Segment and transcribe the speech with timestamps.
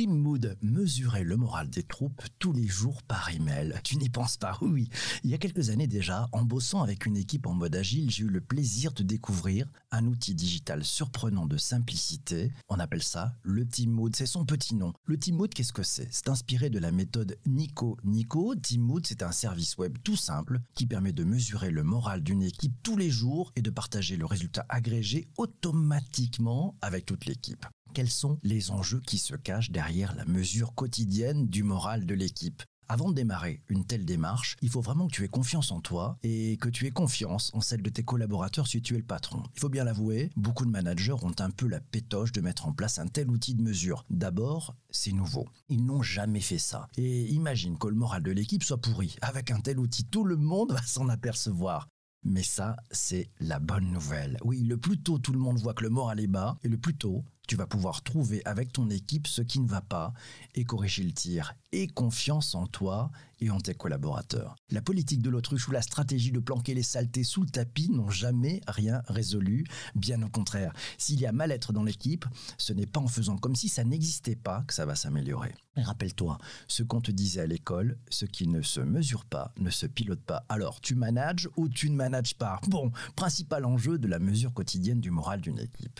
[0.00, 3.74] Team Mood, mesurer le moral des troupes tous les jours par email.
[3.84, 4.88] Tu n'y penses pas Oui,
[5.24, 8.24] il y a quelques années déjà, en bossant avec une équipe en mode agile, j'ai
[8.24, 12.50] eu le plaisir de découvrir un outil digital surprenant de simplicité.
[12.70, 14.94] On appelle ça le Team Mood, c'est son petit nom.
[15.04, 16.08] Le Team Mood, qu'est-ce que c'est?
[16.10, 18.54] C'est inspiré de la méthode Nico Nico.
[18.54, 22.42] Team Mood, c'est un service web tout simple qui permet de mesurer le moral d'une
[22.42, 27.66] équipe tous les jours et de partager le résultat agrégé automatiquement avec toute l'équipe.
[27.92, 32.62] Quels sont les enjeux qui se cachent derrière la mesure quotidienne du moral de l'équipe?
[32.88, 36.16] Avant de démarrer une telle démarche, il faut vraiment que tu aies confiance en toi
[36.22, 39.42] et que tu aies confiance en celle de tes collaborateurs si tu es le patron.
[39.56, 42.72] Il faut bien l'avouer, beaucoup de managers ont un peu la pétoche de mettre en
[42.72, 44.04] place un tel outil de mesure.
[44.10, 45.48] D'abord, c'est nouveau.
[45.68, 46.88] Ils n'ont jamais fait ça.
[46.96, 49.16] Et imagine que le moral de l'équipe soit pourri.
[49.20, 51.88] Avec un tel outil, tout le monde va s'en apercevoir.
[52.22, 54.36] Mais ça, c'est la bonne nouvelle.
[54.44, 56.76] Oui, le plus tôt tout le monde voit que le moral est bas, et le
[56.76, 60.12] plus tôt tu vas pouvoir trouver avec ton équipe ce qui ne va pas
[60.54, 61.56] et corriger le tir.
[61.72, 64.54] Et confiance en toi et en tes collaborateurs.
[64.70, 68.08] La politique de l'autruche ou la stratégie de planquer les saletés sous le tapis n'ont
[68.08, 69.64] jamais rien résolu.
[69.96, 72.24] Bien au contraire, s'il y a mal-être dans l'équipe,
[72.56, 75.56] ce n'est pas en faisant comme si ça n'existait pas que ça va s'améliorer.
[75.76, 79.86] Rappelle-toi, ce qu'on te disait à l'école, ce qui ne se mesure pas ne se
[79.86, 80.44] pilote pas.
[80.48, 82.60] Alors, tu manages ou tu ne manages pas?
[82.68, 85.98] Bon, principal enjeu de la mesure quotidienne du moral d'une équipe.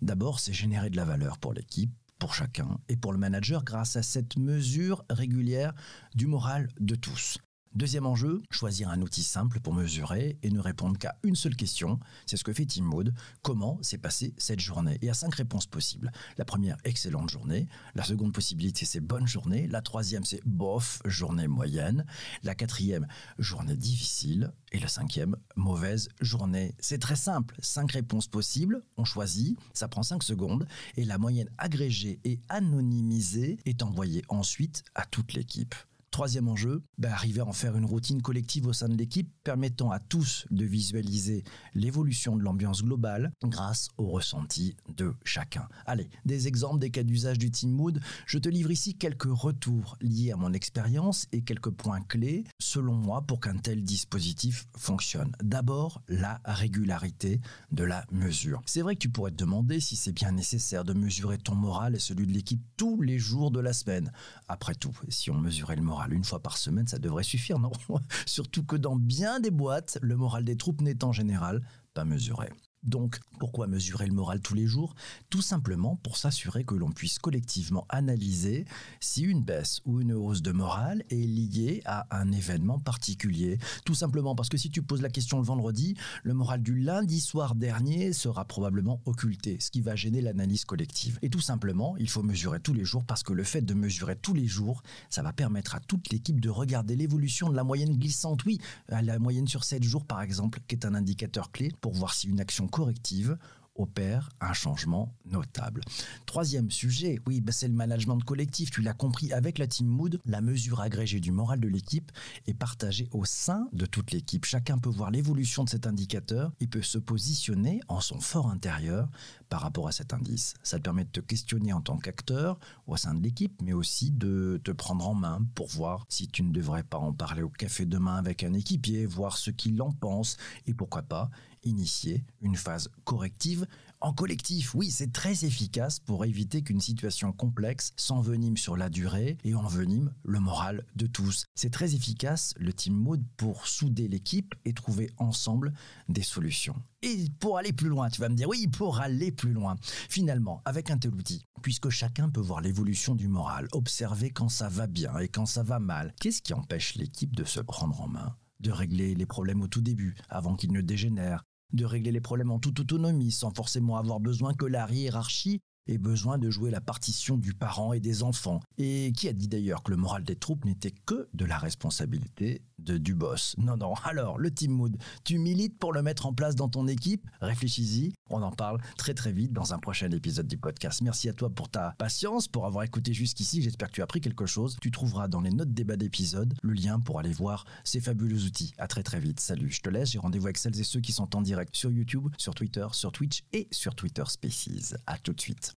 [0.00, 3.96] D'abord, c'est générer de la valeur pour l'équipe, pour chacun et pour le manager grâce
[3.96, 5.74] à cette mesure régulière
[6.14, 7.38] du moral de tous.
[7.74, 12.00] Deuxième enjeu, choisir un outil simple pour mesurer et ne répondre qu'à une seule question.
[12.26, 13.14] C'est ce que fait Team Mode.
[13.42, 14.98] Comment s'est passée cette journée?
[15.02, 16.10] Y a cinq réponses possibles.
[16.38, 17.68] La première, excellente journée.
[17.94, 19.68] La seconde possibilité, c'est bonne journée.
[19.68, 22.06] La troisième, c'est bof, journée moyenne.
[22.42, 23.06] La quatrième,
[23.38, 24.52] journée difficile.
[24.72, 26.74] Et la cinquième, mauvaise journée.
[26.80, 27.54] C'est très simple.
[27.60, 28.82] Cinq réponses possibles.
[28.96, 29.58] On choisit.
[29.74, 30.66] Ça prend cinq secondes.
[30.96, 35.74] Et la moyenne agrégée et anonymisée est envoyée ensuite à toute l'équipe.
[36.10, 39.90] Troisième enjeu, bah, arriver à en faire une routine collective au sein de l'équipe permettant
[39.90, 41.44] à tous de visualiser
[41.74, 45.68] l'évolution de l'ambiance globale grâce au ressenti de chacun.
[45.86, 48.00] Allez, des exemples des cas d'usage du Team Mood.
[48.26, 52.94] Je te livre ici quelques retours liés à mon expérience et quelques points clés selon
[52.94, 55.32] moi pour qu'un tel dispositif fonctionne.
[55.42, 57.40] D'abord, la régularité
[57.70, 58.62] de la mesure.
[58.66, 61.94] C'est vrai que tu pourrais te demander si c'est bien nécessaire de mesurer ton moral
[61.94, 64.10] et celui de l'équipe tous les jours de la semaine.
[64.48, 67.72] Après tout, si on mesurait le moral une fois par semaine, ça devrait suffire, non?
[68.26, 71.62] Surtout que dans bien des boîtes, le moral des troupes n'est en général
[71.94, 72.50] pas mesuré.
[72.84, 74.94] Donc, pourquoi mesurer le moral tous les jours?
[75.30, 78.64] Tout simplement pour s'assurer que l'on puisse collectivement analyser
[79.00, 83.58] si une baisse ou une hausse de morale est liée à un événement particulier.
[83.84, 87.20] Tout simplement parce que si tu poses la question le vendredi, le moral du lundi
[87.20, 91.18] soir dernier sera probablement occulté, ce qui va gêner l'analyse collective.
[91.22, 94.16] Et tout simplement, il faut mesurer tous les jours parce que le fait de mesurer
[94.16, 97.96] tous les jours, ça va permettre à toute l'équipe de regarder l'évolution de la moyenne
[97.96, 98.58] glissante, oui,
[98.88, 102.14] à la moyenne sur 7 jours par exemple, qui est un indicateur clé pour voir
[102.14, 103.38] si une action corrective
[103.78, 105.82] opère un changement notable.
[106.26, 108.70] Troisième sujet, oui, bah, c'est le management collectif.
[108.70, 112.12] Tu l'as compris, avec la Team Mood, la mesure agrégée du moral de l'équipe
[112.46, 114.44] est partagée au sein de toute l'équipe.
[114.44, 119.08] Chacun peut voir l'évolution de cet indicateur et peut se positionner en son fort intérieur
[119.48, 120.54] par rapport à cet indice.
[120.62, 124.10] Ça te permet de te questionner en tant qu'acteur au sein de l'équipe, mais aussi
[124.10, 127.48] de te prendre en main pour voir si tu ne devrais pas en parler au
[127.48, 130.36] café demain avec un équipier, voir ce qu'il en pense
[130.66, 131.30] et pourquoi pas
[131.64, 133.66] initier une phase corrective
[134.00, 134.74] en collectif.
[134.74, 140.12] Oui, c'est très efficace pour éviter qu'une situation complexe s'envenime sur la durée et envenime
[140.24, 141.46] le moral de tous.
[141.54, 145.72] C'est très efficace le team mode pour souder l'équipe et trouver ensemble
[146.08, 146.76] des solutions.
[147.02, 149.76] Et pour aller plus loin, tu vas me dire oui, pour aller plus loin.
[150.08, 154.68] Finalement, avec un tel outil, puisque chacun peut voir l'évolution du moral, observer quand ça
[154.68, 158.08] va bien et quand ça va mal, qu'est-ce qui empêche l'équipe de se prendre en
[158.08, 158.36] main?
[158.60, 162.50] De régler les problèmes au tout début, avant qu'ils ne dégénèrent, de régler les problèmes
[162.50, 166.80] en toute autonomie, sans forcément avoir besoin que la hiérarchie ait besoin de jouer la
[166.80, 168.60] partition du parent et des enfants.
[168.76, 172.62] Et qui a dit d'ailleurs que le moral des troupes n'était que de la responsabilité
[172.92, 173.94] du boss Non, non.
[174.04, 177.26] Alors, le team mood, tu milites pour le mettre en place dans ton équipe?
[177.40, 178.12] Réfléchis-y.
[178.30, 181.02] On en parle très très vite dans un prochain épisode du podcast.
[181.02, 183.62] Merci à toi pour ta patience, pour avoir écouté jusqu'ici.
[183.62, 184.76] J'espère que tu as appris quelque chose.
[184.80, 188.72] Tu trouveras dans les notes débat d'épisode le lien pour aller voir ces fabuleux outils.
[188.78, 189.40] À très très vite.
[189.40, 190.10] Salut, je te laisse.
[190.10, 193.12] J'ai rendez-vous avec celles et ceux qui sont en direct sur YouTube, sur Twitter, sur
[193.12, 194.94] Twitch et sur Twitter Spaces.
[195.06, 195.78] À tout de suite.